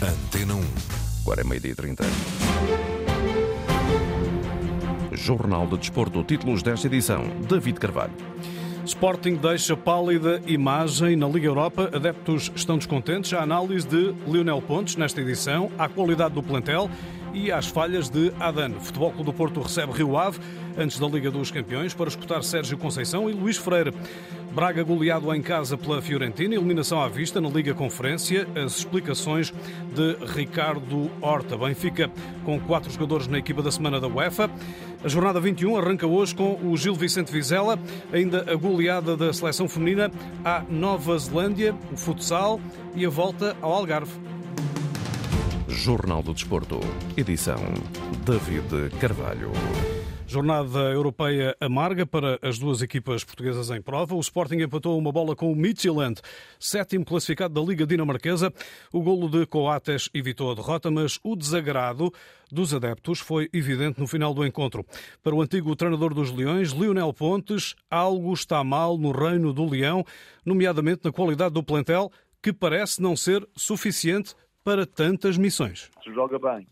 [0.00, 0.60] Antena 1.
[1.22, 2.04] Agora é meio-dia e 30.
[5.10, 6.22] Jornal de Desporto.
[6.22, 7.24] Títulos desta edição.
[7.48, 8.12] David Carvalho.
[8.84, 11.90] Sporting deixa pálida imagem na Liga Europa.
[11.92, 13.32] Adeptos estão descontentes.
[13.32, 16.88] A análise de Lionel Pontes nesta edição, à qualidade do plantel
[17.32, 18.72] e às falhas de Adan.
[18.80, 20.38] Futebol Clube do Porto recebe Rio Ave
[20.76, 23.92] antes da Liga dos Campeões para escutar Sérgio Conceição e Luís Freire.
[24.52, 29.52] Braga goleado em casa pela Fiorentina, eliminação à vista na Liga Conferência, as explicações
[29.94, 31.56] de Ricardo Horta.
[31.56, 32.10] Benfica
[32.44, 34.50] com quatro jogadores na equipa da semana da UEFA.
[35.04, 37.78] A jornada 21 arranca hoje com o Gil Vicente Vizela,
[38.12, 40.10] ainda a goleada da seleção feminina
[40.44, 42.60] à Nova Zelândia, o futsal
[42.96, 44.37] e a volta ao Algarve.
[45.78, 46.80] Jornal do Desporto.
[47.16, 47.62] Edição
[48.26, 49.52] David Carvalho.
[50.26, 54.16] Jornada europeia amarga para as duas equipas portuguesas em prova.
[54.16, 56.20] O Sporting empatou uma bola com o Midtjylland,
[56.58, 58.52] sétimo classificado da Liga Dinamarquesa.
[58.92, 62.12] O golo de Coates evitou a derrota, mas o desagrado
[62.50, 64.84] dos adeptos foi evidente no final do encontro.
[65.22, 70.04] Para o antigo treinador dos Leões, Lionel Pontes, algo está mal no reino do Leão,
[70.44, 72.10] nomeadamente na qualidade do plantel,
[72.42, 74.34] que parece não ser suficiente
[74.68, 75.90] para tantas missões.
[76.04, 76.66] Se joga bem,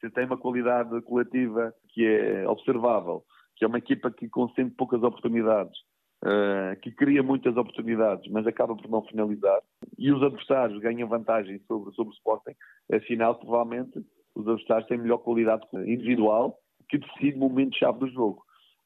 [0.00, 3.22] se tem uma qualidade coletiva que é observável,
[3.56, 5.78] que é uma equipa que consente poucas oportunidades,
[6.24, 9.60] uh, que cria muitas oportunidades, mas acaba por não finalizar,
[9.98, 12.54] e os adversários ganham vantagem sobre, sobre o Sporting,
[12.90, 14.02] é sinal que provavelmente
[14.34, 18.42] os adversários têm melhor qualidade individual que decide o momento-chave do jogo.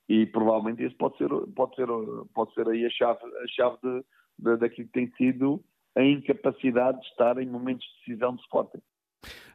[0.09, 1.87] E provavelmente isso pode ser, pode ser,
[2.35, 4.05] pode ser aí a chave, a chave de,
[4.41, 5.63] de, daquilo que tem sido
[5.97, 8.81] a incapacidade de estar em momentos de decisão do Sporting.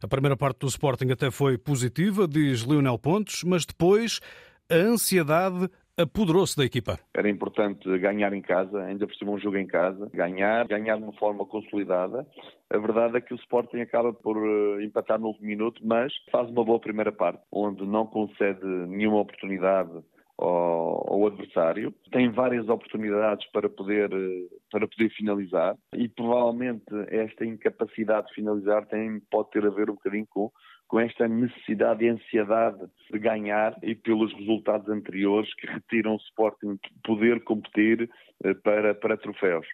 [0.04, 4.20] A primeira parte do Sporting até foi positiva, diz Lionel Pontes, mas depois
[4.70, 7.00] a ansiedade apoderou-se da equipa.
[7.16, 11.04] Era importante ganhar em casa, ainda por cima um jogo em casa, ganhar, ganhar de
[11.04, 12.26] uma forma consolidada.
[12.70, 16.50] A verdade é que o Sporting acaba por eh, empatar no último minuto, mas faz
[16.50, 19.92] uma boa primeira parte, onde não concede nenhuma oportunidade
[20.42, 27.46] ao, ao, adversário, tem várias oportunidades para poder, eh, para poder finalizar e provavelmente esta
[27.46, 30.52] incapacidade de finalizar tem, pode ter a ver um bocadinho com,
[30.88, 32.80] com esta necessidade e ansiedade
[33.12, 38.10] de ganhar e pelos resultados anteriores que retiram o Sporting poder competir
[38.44, 39.68] eh, para, para troféus.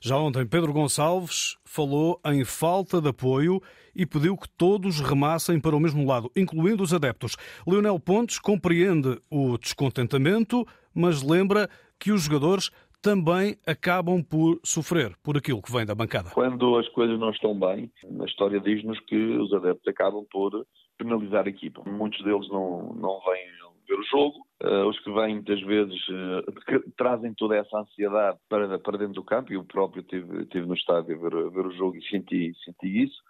[0.00, 3.60] Já ontem, Pedro Gonçalves falou em falta de apoio
[3.94, 7.36] e pediu que todos remassem para o mesmo lado, incluindo os adeptos.
[7.66, 12.70] Leonel Pontes compreende o descontentamento, mas lembra que os jogadores
[13.02, 16.30] também acabam por sofrer por aquilo que vem da bancada.
[16.30, 20.66] Quando as coisas não estão bem, a história diz-nos que os adeptos acabam por
[20.98, 21.82] penalizar a equipa.
[21.88, 23.46] Muitos deles não, não vêm
[23.86, 24.45] ver o jogo.
[24.62, 29.24] Uh, os que vêm muitas vezes uh, trazem toda essa ansiedade para, para dentro do
[29.24, 29.52] campo.
[29.52, 33.04] Eu próprio estive, estive no estádio a ver, a ver o jogo e senti, senti
[33.04, 33.20] isso.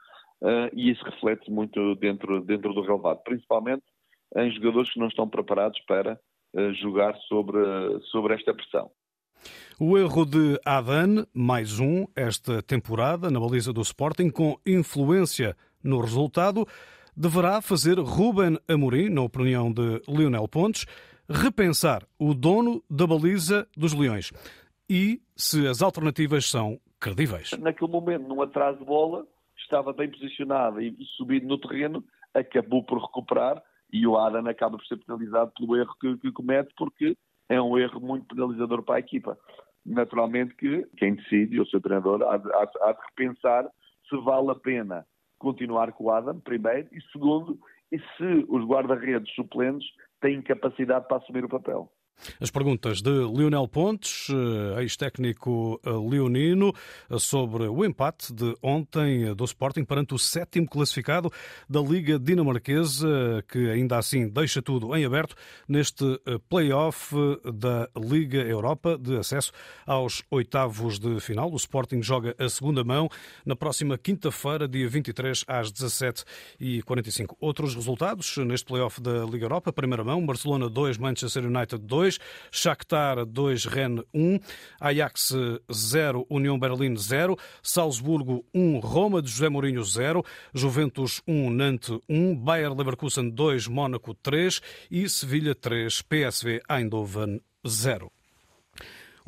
[0.40, 3.82] Uh, e isso reflete muito dentro, dentro do relevado, principalmente
[4.36, 6.18] em jogadores que não estão preparados para
[6.80, 7.58] jogar sobre,
[8.10, 8.90] sobre esta pressão.
[9.78, 15.54] O erro de Adan, mais um, esta temporada, na baliza do Sporting, com influência
[15.84, 16.66] no resultado
[17.16, 20.84] deverá fazer Ruben Amorim, na opinião de Lionel Pontes,
[21.28, 24.32] repensar o dono da baliza dos Leões
[24.88, 27.50] e se as alternativas são credíveis.
[27.58, 29.26] Naquele momento, num atraso de bola,
[29.58, 32.04] estava bem posicionado e, subido no terreno,
[32.34, 36.72] acabou por recuperar e o Adam acaba por ser penalizado pelo erro que, que comete,
[36.76, 37.16] porque
[37.48, 39.38] é um erro muito penalizador para a equipa.
[39.84, 43.68] Naturalmente que quem decide, o seu treinador, há de, há de repensar
[44.08, 45.06] se vale a pena
[45.38, 47.58] continuar com o Adam, primeiro, e segundo,
[47.92, 49.86] e se os guarda-redes suplentes
[50.26, 51.88] têm capacidade para assumir o papel.
[52.40, 56.72] As perguntas de Lionel Pontes, eh, ex-técnico eh, leonino,
[57.10, 61.30] eh, sobre o empate de ontem do Sporting perante o sétimo classificado
[61.68, 65.34] da Liga Dinamarquesa, que ainda assim deixa tudo em aberto
[65.68, 66.04] neste
[66.48, 67.14] play-off
[67.54, 69.52] da Liga Europa de acesso
[69.86, 71.50] aos oitavos de final.
[71.52, 73.08] O Sporting joga a segunda mão
[73.44, 77.36] na próxima quinta-feira, dia 23 às 17h45.
[77.40, 79.72] Outros resultados neste play-off da Liga Europa.
[79.72, 82.05] Primeira mão, Barcelona 2, Manchester United 2.
[82.06, 82.18] 2,
[82.50, 84.40] Shakhtar 2, Rennes 1,
[84.80, 85.34] Ajax
[85.72, 90.24] 0, União Berlim 0, Salzburgo 1, Roma de José Mourinho 0,
[90.54, 94.60] Juventus 1, Nantes 1, Bayer Leverkusen 2, Mónaco 3
[94.90, 98.15] e Sevilha 3, PSV Eindhoven 0.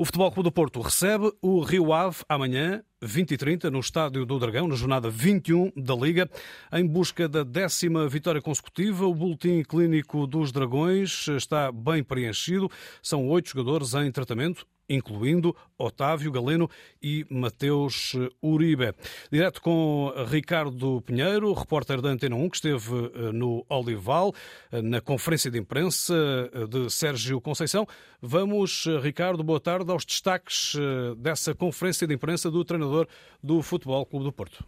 [0.01, 4.25] O Futebol Clube do Porto recebe o Rio Ave amanhã, 20 e 30, no Estádio
[4.25, 6.31] do Dragão, na jornada 21 da Liga,
[6.73, 9.09] em busca da décima vitória consecutiva.
[9.09, 12.71] O boletim clínico dos Dragões está bem preenchido.
[13.03, 16.69] São oito jogadores em tratamento incluindo Otávio Galeno
[17.03, 18.95] e Mateus Uribe.
[19.31, 24.35] Direto com Ricardo Pinheiro, repórter da Antena 1, que esteve eh, no Olival,
[24.73, 27.87] eh, na conferência de imprensa eh, de Sérgio Conceição.
[28.21, 30.75] Vamos, Ricardo, boa tarde, aos destaques
[31.19, 33.07] dessa conferência de imprensa do treinador
[33.43, 34.65] do Futebol Clube do Porto.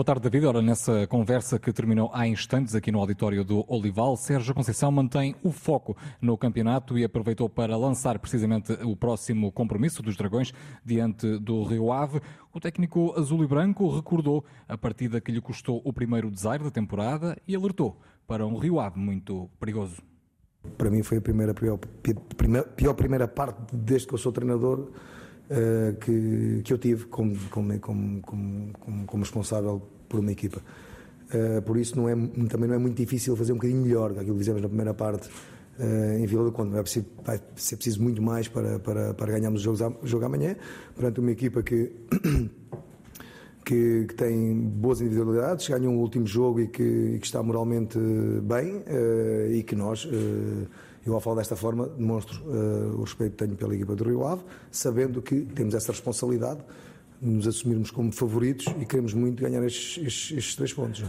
[0.00, 0.46] Boa tarde, David.
[0.46, 5.36] Ora, nessa conversa que terminou há instantes aqui no auditório do Olival, Sérgio Conceição mantém
[5.42, 11.38] o foco no campeonato e aproveitou para lançar precisamente o próximo compromisso dos Dragões diante
[11.38, 12.18] do Rio Ave.
[12.50, 16.70] O técnico azul e branco recordou a partida que lhe custou o primeiro desaire da
[16.70, 20.00] temporada e alertou para um Rio Ave muito perigoso.
[20.78, 21.78] Para mim foi a primeira pior,
[22.74, 24.92] pior, primeira parte desde que eu sou treinador
[25.50, 28.72] uh, que, que eu tive como, como, como, como,
[29.06, 30.60] como responsável por uma equipa.
[31.32, 32.14] Uh, por isso não é,
[32.48, 35.28] também não é muito difícil fazer um bocadinho melhor aquilo que fizemos na primeira parte
[35.78, 36.70] uh, em Vila do Conde.
[36.72, 40.56] Vai, preciso, vai ser preciso muito mais para, para, para ganharmos o jogo, jogo amanhã,
[40.96, 41.92] perante uma equipa que,
[43.64, 47.98] que, que, tem boas individualidades, ganhou um último jogo e que, e que está moralmente
[48.42, 50.08] bem uh, e que nós
[51.04, 54.26] eu, ao falar desta forma, demonstro uh, o respeito que tenho pela equipa do Rio
[54.26, 56.60] Ave, sabendo que temos essa responsabilidade
[57.20, 61.04] de nos assumirmos como favoritos e queremos muito ganhar estes, estes, estes três pontos.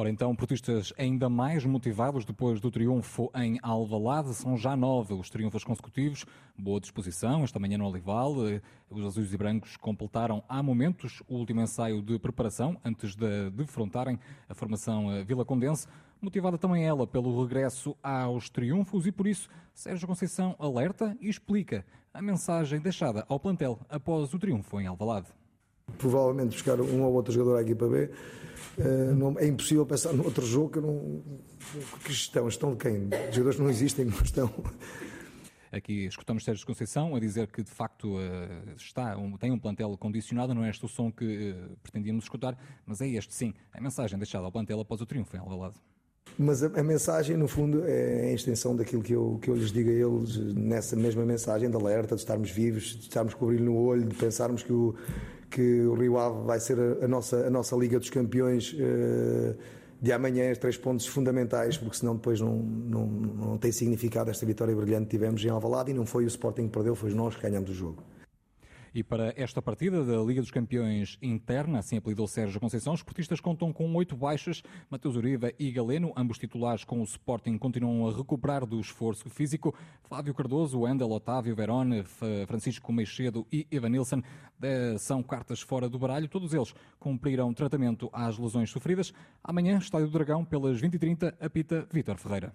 [0.00, 4.32] Ora, então, portistas ainda mais motivados depois do triunfo em Alvalade.
[4.32, 6.24] São já nove os triunfos consecutivos.
[6.56, 8.48] Boa disposição esta manhã no Olival.
[8.48, 13.50] Eh, os azuis e brancos completaram há momentos o último ensaio de preparação antes de
[13.50, 14.18] defrontarem
[14.48, 15.86] a formação eh, Vila Condense
[16.24, 21.84] motivada também ela pelo regresso aos triunfos e por isso Sérgio Conceição alerta e explica
[22.12, 25.28] a mensagem deixada ao plantel após o triunfo em Alvalade.
[25.98, 28.10] Provavelmente buscar um ou outro jogador à equipa B
[28.78, 31.22] eh, é impossível pensar no outro jogo que não.
[32.04, 32.48] Que estão?
[32.48, 33.08] Estão de quem?
[33.28, 34.52] Os jogadores não existem, não estão.
[35.72, 40.52] Aqui escutamos Sérgio Conceição a dizer que de facto eh, está, tem um plantel condicionado,
[40.52, 44.18] não é este o som que eh, pretendíamos escutar, mas é este sim, a mensagem
[44.18, 45.76] deixada ao plantel após o triunfo em Alvalade.
[46.42, 49.70] Mas a, a, mensagem, no fundo, é a extensão daquilo que eu, que eu lhes
[49.70, 53.48] digo a eles nessa mesma mensagem de alerta, de estarmos vivos, de estarmos com o
[53.48, 54.94] brilho no olho, de pensarmos que o,
[55.50, 59.54] que o Rio Ave vai ser a, a nossa, a nossa Liga dos Campeões uh,
[60.00, 64.46] de amanhã, os três pontos fundamentais, porque senão depois não, não, não tem significado esta
[64.46, 67.36] vitória brilhante que tivemos em Alvalade e não foi o Sporting que perdeu, foi nós
[67.36, 68.02] que ganhamos o jogo.
[68.94, 73.40] E para esta partida da Liga dos Campeões interna, assim apelidou Sérgio Conceição, os portistas
[73.40, 74.62] contam com oito baixas.
[74.90, 79.74] Mateus Uribe e Galeno, ambos titulares com o Sporting, continuam a recuperar do esforço físico.
[80.02, 82.02] Flávio Cardoso, Wendel, Otávio, Verone,
[82.46, 84.22] Francisco Meixedo e Evanilson
[84.98, 86.28] são cartas fora do baralho.
[86.28, 89.12] Todos eles cumpriram tratamento às lesões sofridas.
[89.42, 92.52] Amanhã, Estádio do Dragão, pelas 20h30, apita Vítor Ferreira.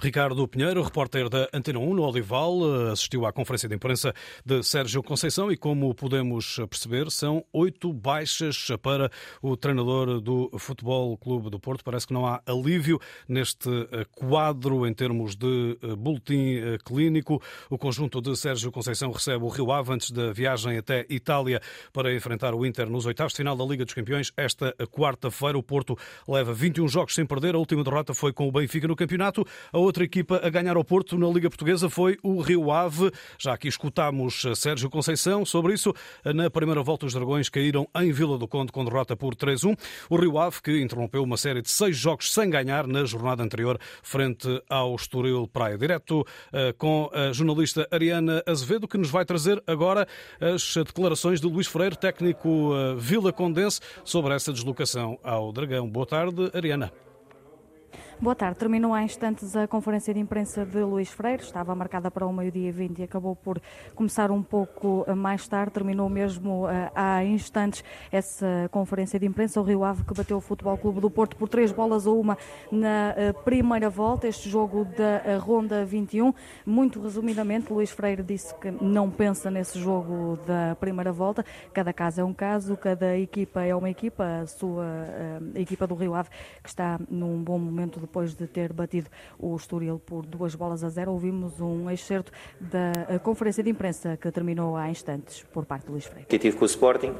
[0.00, 4.14] Ricardo Pinheiro, repórter da Antena 1 no Olival, assistiu à conferência de imprensa
[4.44, 11.16] de Sérgio Conceição e, como podemos perceber, são oito baixas para o treinador do Futebol
[11.16, 11.84] Clube do Porto.
[11.84, 17.42] Parece que não há alívio neste eh, quadro em termos de eh, boletim eh, clínico.
[17.70, 21.60] O conjunto de Sérgio Conceição recebe o Rio Ave antes da viagem até Itália
[21.92, 24.32] para enfrentar o Inter nos oitavos de final da Liga dos Campeões.
[24.36, 25.96] Esta quarta-feira, o Porto
[26.28, 27.54] leva 21 jogos sem perder.
[27.54, 29.46] A última derrota foi com o Benfica no campeonato.
[29.72, 33.10] A outra equipa a ganhar ao Porto na Liga Portuguesa foi o Rio Ave.
[33.38, 35.94] Já aqui escutámos Sérgio Conceição sobre isso.
[36.24, 39.76] Na primeira volta, os Dragões caíram em Vila do Conde com derrota por 3-1.
[40.08, 43.78] O Rio Ave, que interrompeu uma série de seis jogos sem ganhar na jornada anterior,
[44.02, 45.76] frente ao Estoril Praia.
[45.76, 50.06] Direto eh, com a jornalista Ariana Azevedo, que nos vai trazer agora
[50.40, 55.88] as declarações de Luís Freire, técnico eh, Vila Condense, sobre essa deslocação ao Dragão.
[55.88, 57.03] Boa tarde, Ariana.
[58.20, 58.56] Boa tarde.
[58.58, 61.42] Terminou há instantes a conferência de imprensa de Luís Freire.
[61.42, 63.60] Estava marcada para o meio-dia e 20 e acabou por
[63.94, 65.72] começar um pouco eh, mais tarde.
[65.72, 69.60] Terminou mesmo eh, há instantes essa conferência de imprensa.
[69.60, 72.38] O Rio Ave que bateu o Futebol Clube do Porto por três bolas a uma
[72.70, 74.28] na eh, primeira volta.
[74.28, 76.32] Este jogo da Ronda 21.
[76.64, 81.44] Muito resumidamente, Luís Freire disse que não pensa nesse jogo da primeira volta.
[81.72, 84.24] Cada caso é um caso, cada equipa é uma equipa.
[84.42, 84.84] A sua
[85.54, 86.30] a equipa do Rio Ave
[86.62, 89.08] que está num bom momento depois de ter batido
[89.38, 91.12] o Estoril por duas bolas a zero.
[91.12, 96.04] Ouvimos um excerto da conferência de imprensa que terminou há instantes por parte do Luís
[96.04, 96.26] Freire.
[96.26, 97.14] Que tive com o Sporting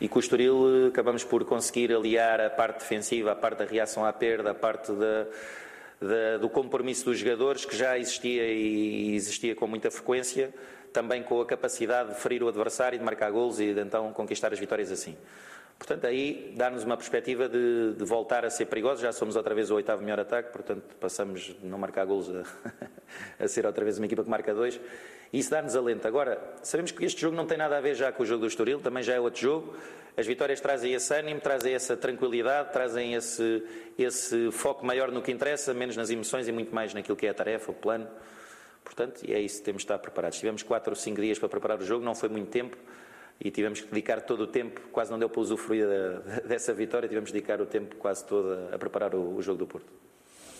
[0.00, 4.04] e com o Estoril acabamos por conseguir aliar a parte defensiva, a parte da reação
[4.04, 9.66] à perda, a parte da, do compromisso dos jogadores, que já existia e existia com
[9.66, 10.54] muita frequência,
[10.92, 14.52] também com a capacidade de ferir o adversário, de marcar golos e de então conquistar
[14.52, 15.16] as vitórias assim.
[15.80, 19.00] Portanto, aí dá-nos uma perspectiva de, de, voltar a ser perigosos.
[19.00, 22.44] Já somos outra vez o oitavo melhor ataque, portanto, passamos de não marcar golos a,
[23.42, 24.78] a ser outra vez uma equipa que marca dois.
[25.32, 26.06] E isso dá-nos alento.
[26.06, 28.46] Agora, sabemos que este jogo não tem nada a ver já com o jogo do
[28.46, 29.74] Estoril, também já é outro jogo.
[30.18, 33.64] As vitórias trazem esse ânimo, trazem essa tranquilidade, trazem esse,
[33.98, 37.30] esse foco maior no que interessa, menos nas emoções e muito mais naquilo que é
[37.30, 38.06] a tarefa, o plano.
[38.84, 40.38] Portanto, é isso que temos de estar preparados.
[40.38, 42.76] Tivemos quatro ou cinco dias para preparar o jogo, não foi muito tempo
[43.40, 45.86] e tivemos que dedicar todo o tempo, quase não deu para usufruir
[46.46, 49.90] dessa vitória, tivemos que dedicar o tempo quase todo a preparar o jogo do Porto.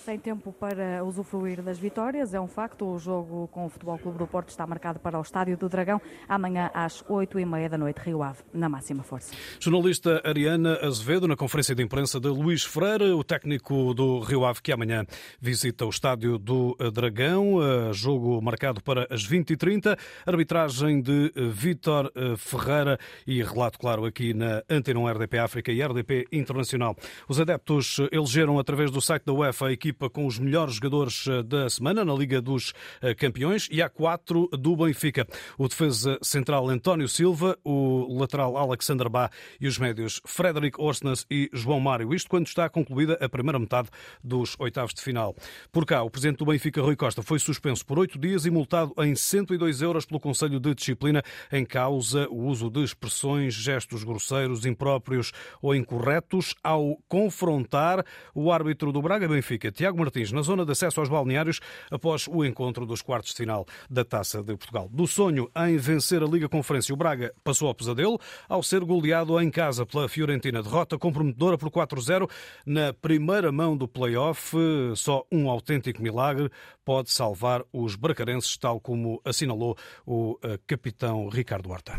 [0.06, 2.84] Tem tempo para usufruir das vitórias, é um facto.
[2.84, 6.00] O jogo com o Futebol Clube do Porto está marcado para o Estádio do Dragão
[6.28, 9.32] amanhã às 8h30 da noite, Rio Ave, na máxima força.
[9.60, 14.62] Jornalista Ariana Azevedo, na conferência de imprensa de Luís Freire, o técnico do Rio Ave,
[14.62, 15.04] que amanhã
[15.40, 17.58] visita o Estádio do Dragão.
[17.92, 19.96] Jogo marcado para as 20h30.
[20.26, 26.96] Arbitragem de Vítor Ferreira e relato, claro, aqui na Antena RDP África e RDP Internacional.
[27.28, 31.26] Os adeptos elegeram através do site da UEFA a equipe equipa com os melhores jogadores
[31.26, 35.26] eh, da semana na Liga dos eh, Campeões e há quatro do Benfica.
[35.58, 39.30] O defesa central António Silva, o lateral Alexander Bá
[39.60, 42.14] e os médios Frederic Orsnes e João Mário.
[42.14, 43.88] Isto quando está concluída a primeira metade
[44.22, 45.34] dos oitavos de final.
[45.72, 48.94] Por cá, o presidente do Benfica, Rui Costa, foi suspenso por oito dias e multado
[48.98, 54.64] em 102 euros pelo Conselho de Disciplina em causa o uso de expressões, gestos grosseiros,
[54.64, 58.04] impróprios ou incorretos ao confrontar
[58.34, 61.58] o árbitro do Braga Benfica, Tiago Martins, na zona de acesso aos balneários,
[61.90, 64.90] após o encontro dos quartos de final da Taça de Portugal.
[64.92, 69.40] Do sonho em vencer a Liga Conferência, o Braga passou ao pesadelo ao ser goleado
[69.40, 70.62] em casa pela Fiorentina.
[70.62, 72.28] Derrota comprometedora por 4-0
[72.66, 74.54] na primeira mão do play-off.
[74.96, 76.50] Só um autêntico milagre
[76.84, 81.98] pode salvar os bracarenses, tal como assinalou o eh, capitão Ricardo Horta.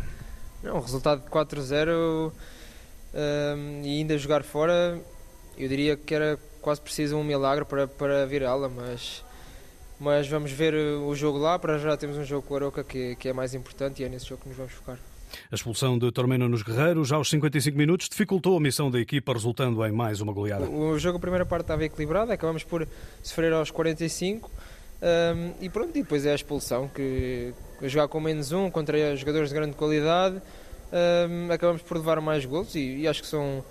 [0.62, 2.32] Um resultado de 4-0 um,
[3.12, 5.02] eh, e ainda jogar fora,
[5.58, 9.22] eu diria que era quase precisa um milagre para, para virá-la, mas,
[10.00, 11.58] mas vamos ver o jogo lá.
[11.58, 14.08] Para já temos um jogo com o Aroca que, que é mais importante e é
[14.08, 14.98] nesse jogo que nos vamos focar.
[15.50, 19.84] A expulsão de Tormeno nos Guerreiros aos 55 minutos dificultou a missão da equipa, resultando
[19.84, 20.64] em mais uma goleada.
[20.66, 22.86] O, o jogo, a primeira parte, estava equilibrado, acabamos por
[23.22, 24.50] sofrer aos 45
[25.02, 27.52] um, e pronto, e depois é a expulsão, que
[27.82, 30.40] jogar com menos um contra jogadores de grande qualidade,
[31.28, 33.64] um, acabamos por levar mais gols e, e acho que são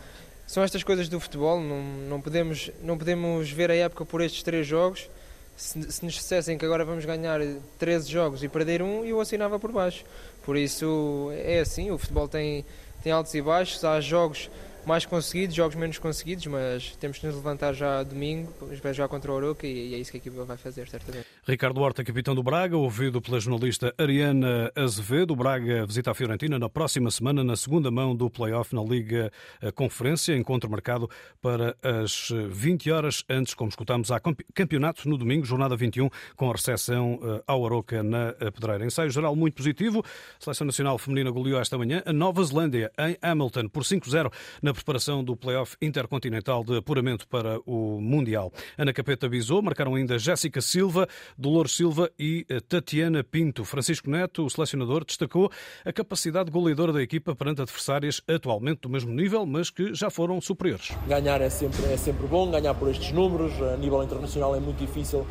[0.51, 4.43] são estas coisas do futebol, não, não, podemos, não podemos ver a época por estes
[4.43, 5.09] três jogos.
[5.55, 7.39] Se, se nos dissessem que agora vamos ganhar
[7.79, 10.03] 13 jogos e perder um, eu assinava por baixo.
[10.43, 12.65] Por isso é assim, o futebol tem,
[13.01, 14.49] tem altos e baixos, há jogos
[14.85, 19.31] mais conseguidos, jogos menos conseguidos, mas temos que nos levantar já domingo, vai jogar contra
[19.31, 21.25] o Oroca e é isso que a equipa vai fazer, certamente.
[21.47, 25.31] Ricardo Horta, capitão do Braga, ouvido pela jornalista Ariana Azevedo.
[25.31, 29.31] O Braga visita a Fiorentina na próxima semana, na segunda mão do play-off na Liga
[29.75, 30.35] Conferência.
[30.35, 31.09] Encontro marcado
[31.41, 34.19] para as 20 horas antes, como escutamos, há
[34.53, 38.85] campeonato no domingo, jornada 21, com a recepção eh, ao Aroca na Pedreira.
[38.85, 40.03] Ensaio geral muito positivo.
[40.39, 44.70] A Seleção Nacional Feminina goleou esta manhã a Nova Zelândia em Hamilton por 5-0 na
[44.71, 48.51] na preparação do play-off intercontinental de apuramento para o Mundial.
[48.77, 53.65] Ana Capeta Bisou marcaram ainda Jéssica Silva, Dolores Silva e eh, Tatiana Pinto.
[53.65, 55.51] Francisco Neto, o selecionador, destacou
[55.85, 60.39] a capacidade goleadora da equipa perante adversárias atualmente do mesmo nível, mas que já foram
[60.39, 60.91] superiores.
[61.05, 64.77] Ganhar é sempre, é sempre bom, ganhar por estes números, a nível internacional é muito
[64.77, 65.27] difícil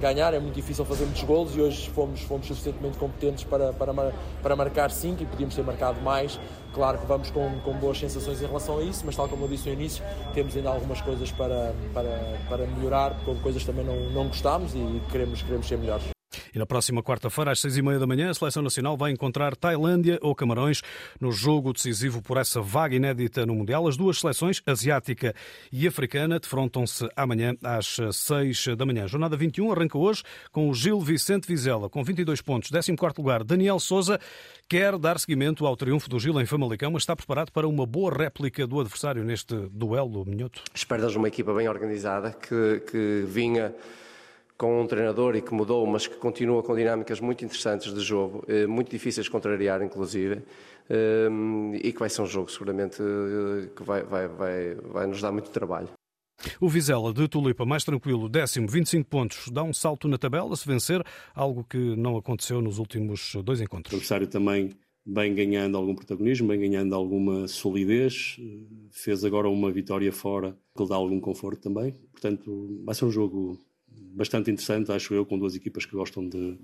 [0.00, 4.12] ganhar, é muito difícil fazer muitos golos e hoje fomos, fomos suficientemente competentes para, para,
[4.42, 6.40] para marcar 5 e podíamos ter marcado mais.
[6.74, 9.48] Claro que vamos com, com boas sensações em relação a isso, mas tal como eu
[9.48, 10.02] disse no início,
[10.34, 15.02] temos ainda algumas coisas para, para, para melhorar, porque coisas também não, não gostámos e
[15.10, 16.21] queremos, queremos ser melhores.
[16.54, 19.54] E na próxima quarta-feira, às seis e meia da manhã, a Seleção Nacional vai encontrar
[19.56, 20.82] Tailândia ou Camarões
[21.20, 23.86] no jogo decisivo por essa vaga inédita no Mundial.
[23.86, 25.34] As duas seleções, asiática
[25.70, 29.06] e africana, defrontam-se amanhã às seis da manhã.
[29.06, 32.70] Jornada 21 arranca hoje com o Gil Vicente Vizela, com 22 pontos.
[32.70, 34.18] 14 lugar, Daniel Souza
[34.68, 38.12] quer dar seguimento ao triunfo do Gil em Famalicão, mas está preparado para uma boa
[38.12, 40.62] réplica do adversário neste duelo, Minhoto?
[40.74, 43.74] Espero uma equipa bem organizada, que, que vinha
[44.62, 48.44] com um treinador e que mudou, mas que continua com dinâmicas muito interessantes de jogo,
[48.46, 50.40] eh, muito difíceis de contrariar, inclusive,
[50.88, 51.28] eh,
[51.82, 55.32] e que vai ser um jogo seguramente eh, que vai, vai, vai, vai nos dar
[55.32, 55.88] muito trabalho.
[56.60, 60.64] O Vizela de Tulipa, mais tranquilo, décimo, 25 pontos, dá um salto na tabela se
[60.64, 61.02] vencer,
[61.34, 63.92] algo que não aconteceu nos últimos dois encontros.
[63.92, 64.70] O adversário também
[65.04, 68.36] bem ganhando algum protagonismo, bem ganhando alguma solidez,
[68.92, 71.92] fez agora uma vitória fora que lhe dá algum conforto também.
[72.12, 73.58] Portanto, vai ser um jogo
[74.12, 76.58] bastante interessante, acho eu, com duas equipas que gostam de,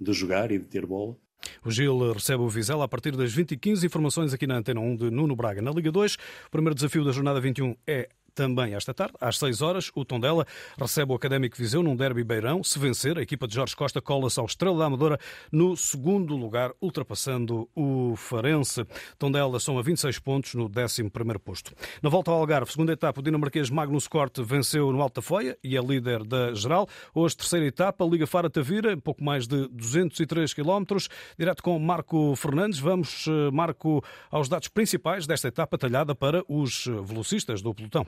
[0.00, 1.16] de jogar e de ter bola.
[1.64, 3.84] O Gil recebe o Vizela a partir das 20h15.
[3.84, 5.62] Informações aqui na Antena 1 de Nuno Braga.
[5.62, 6.14] Na Liga 2,
[6.46, 10.46] o primeiro desafio da jornada 21 é também esta tarde, às 6 horas, o Tondela
[10.78, 12.62] recebe o Académico Viseu num derby beirão.
[12.62, 15.18] Se vencer, a equipa de Jorge Costa cola-se ao Estrela da Amadora
[15.50, 18.84] no segundo lugar, ultrapassando o Farense.
[19.18, 21.10] Tondela são a 26 pontos no 11
[21.44, 21.72] posto.
[22.02, 25.76] Na volta ao Algarve, segunda etapa, o dinamarquês Magnus Corte venceu no Alta Foia e
[25.76, 26.88] é líder da geral.
[27.14, 31.08] Hoje, terceira etapa, Liga Fara Tavira, pouco mais de 203 quilómetros.
[31.38, 36.86] Direto com Marco Fernandes, vamos, eh, Marco, aos dados principais desta etapa talhada para os
[36.86, 38.06] velocistas do pelotão.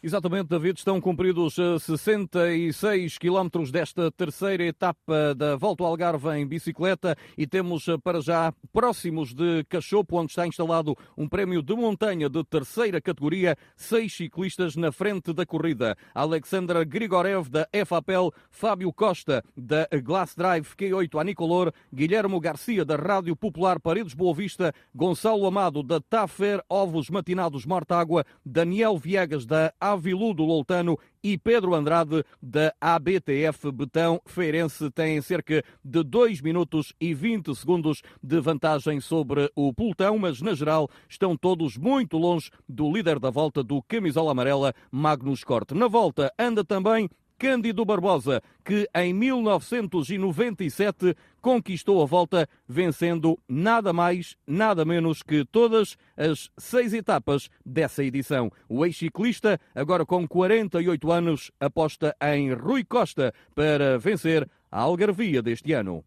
[0.00, 6.46] Exatamente, David, estão cumpridos 66 eh, quilómetros desta terceira etapa da Volta ao Algarve em
[6.46, 11.74] bicicleta e temos eh, para já próximos de Cachopo, onde está instalado um prémio de
[11.74, 15.96] montanha de terceira categoria, seis ciclistas na frente da corrida.
[16.14, 23.34] Alexandra Grigorev da FAPEL, Fábio Costa da Glass Drive Q8 Anicolor, Guilhermo Garcia da Rádio
[23.34, 30.34] Popular Paredes Boa Vista, Gonçalo Amado da Tafer Ovos Matinados Mortágua, Daniel Viegas da Avilu
[30.34, 37.14] do Loutano e Pedro Andrade da ABTF Betão Feirense têm cerca de 2 minutos e
[37.14, 42.92] 20 segundos de vantagem sobre o pelotão, mas na geral estão todos muito longe do
[42.92, 45.74] líder da volta do camisola amarela Magnus Corte.
[45.74, 54.36] Na volta anda também Cândido Barbosa, que em 1997 conquistou a volta, vencendo nada mais,
[54.46, 58.50] nada menos que todas as seis etapas dessa edição.
[58.68, 65.72] O ex-ciclista, agora com 48 anos, aposta em Rui Costa para vencer a Algarvia deste
[65.72, 66.04] ano.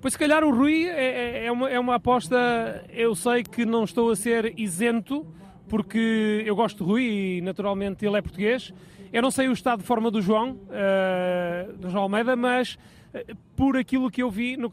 [0.00, 3.64] Pois se calhar o Rui é, é, é, uma, é uma aposta, eu sei que
[3.64, 5.26] não estou a ser isento,
[5.66, 8.70] porque eu gosto de Rui e naturalmente ele é português,
[9.14, 13.36] eu não sei o estado de forma do João, uh, do João Almeida, mas uh,
[13.54, 14.68] por aquilo que eu vi no,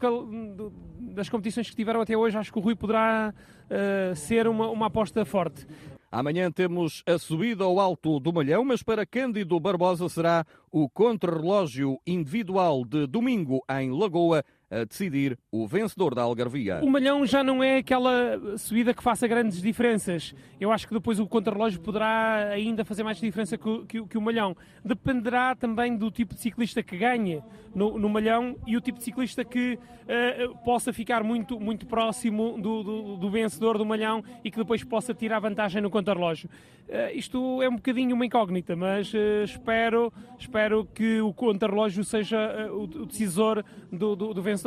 [0.98, 4.86] das competições que tiveram até hoje, acho que o Rui poderá uh, ser uma, uma
[4.86, 5.64] aposta forte.
[6.10, 12.00] Amanhã temos a subida ao alto do Malhão, mas para Cândido Barbosa será o contrarrelógio
[12.04, 16.80] individual de domingo em Lagoa a decidir o vencedor da Algarvia.
[16.82, 20.34] O Malhão já não é aquela subida que faça grandes diferenças.
[20.58, 24.22] Eu acho que depois o contrarrelógio poderá ainda fazer mais diferença que, que, que, o
[24.22, 24.56] Malhão.
[24.82, 29.04] Dependerá também do tipo de ciclista que ganha no, no Malhão e o tipo de
[29.04, 34.50] ciclista que uh, possa ficar muito, muito próximo do, do, do, vencedor do Malhão e
[34.50, 36.48] que depois possa tirar vantagem no contrarrelógio.
[36.88, 42.70] Uh, isto é um bocadinho uma incógnita, mas uh, espero, espero que o contrarrelógio seja
[42.70, 44.61] o, o decisor do, do, do vencedor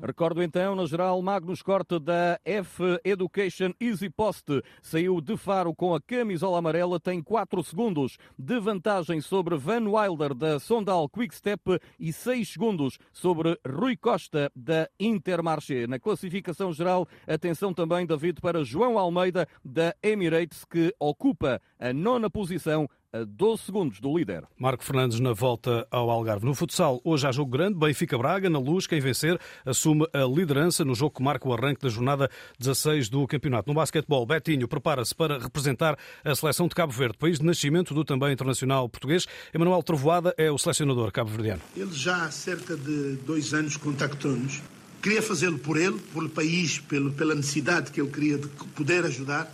[0.00, 5.92] Recordo então, na geral, Magnus Corte da F Education Easy Post saiu de Faro com
[5.92, 12.12] a camisola amarela, tem 4 segundos de vantagem sobre Van Wilder da Sondal Quickstep e
[12.12, 15.88] 6 segundos sobre Rui Costa da Intermarché.
[15.88, 22.30] Na classificação geral, atenção também, David, para João Almeida da Emirates, que ocupa a nona
[22.30, 24.44] posição a 12 segundos do líder.
[24.58, 26.44] Marco Fernandes na volta ao Algarve.
[26.44, 30.94] No futsal, hoje há jogo grande, Benfica-Braga, na luz, quem vencer assume a liderança no
[30.94, 33.68] jogo que marca o arranque da jornada 16 do campeonato.
[33.68, 38.04] No basquetebol, Betinho prepara-se para representar a seleção de Cabo Verde, país de nascimento do
[38.04, 39.26] também internacional português.
[39.54, 41.62] Emanuel Trovoada é o selecionador cabo-verdiano.
[41.74, 44.60] Ele já há cerca de dois anos contactou-nos.
[45.00, 49.50] Queria fazê-lo por ele, pelo país, pela necessidade que ele queria de poder ajudar,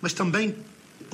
[0.00, 0.54] mas também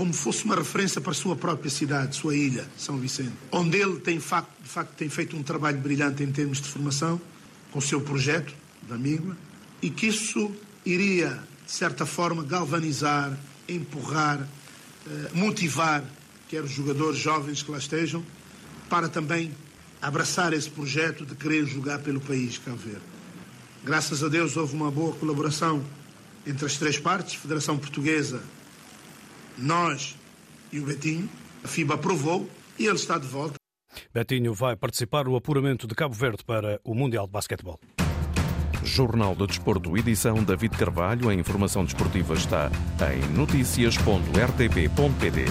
[0.00, 4.00] como fosse uma referência para a sua própria cidade, sua ilha, São Vicente, onde ele
[4.00, 7.20] tem, de facto, tem feito um trabalho brilhante em termos de formação,
[7.70, 8.54] com o seu projeto
[8.88, 9.36] da Amígua,
[9.82, 10.50] e que isso
[10.86, 14.48] iria, de certa forma, galvanizar, empurrar,
[15.06, 16.02] eh, motivar,
[16.48, 18.24] quer os jogadores jovens que lá estejam,
[18.88, 19.54] para também
[20.00, 23.02] abraçar esse projeto de querer jogar pelo país, Cabo Verde.
[23.84, 25.84] Graças a Deus houve uma boa colaboração
[26.46, 28.42] entre as três partes, Federação Portuguesa,
[29.60, 30.16] nós
[30.72, 31.28] e o Betinho.
[31.62, 33.54] A FIBA aprovou e ele está de volta.
[34.12, 37.78] Betinho vai participar no apuramento de Cabo Verde para o Mundial de Basquetebol.
[38.82, 41.28] Jornal do Desporto, edição David Carvalho.
[41.28, 42.70] A informação desportiva está
[43.14, 45.44] em notícias.rtp.pt.